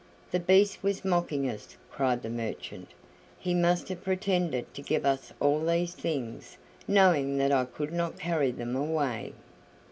"The 0.31 0.39
Beast 0.39 0.81
was 0.81 1.05
mocking 1.05 1.47
us," 1.47 1.77
cried 1.91 2.23
the 2.23 2.29
merchant; 2.31 2.89
"he 3.37 3.53
must 3.53 3.87
have 3.89 4.03
pretended 4.03 4.73
to 4.73 4.81
give 4.81 5.05
us 5.05 5.31
all 5.39 5.63
these 5.63 5.93
things, 5.93 6.57
knowing 6.87 7.37
that 7.37 7.51
I 7.51 7.65
could 7.65 7.93
not 7.93 8.17
carry 8.17 8.49
them 8.49 8.75
away." 8.75 9.33